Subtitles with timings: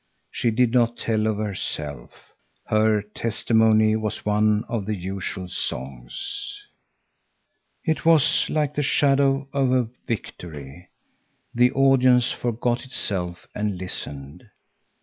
[0.31, 2.31] She did not tell of herself.
[2.65, 6.59] Her testimony was one of the usual songs.
[7.85, 10.89] It was like the shadow of a victory.
[11.53, 14.49] The audience forgot itself and listened.